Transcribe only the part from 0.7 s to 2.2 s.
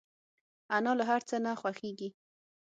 انا له هر څه نه خوښيږي